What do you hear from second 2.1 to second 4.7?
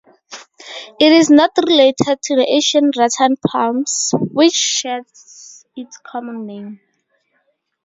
to the Asian rattan palms, which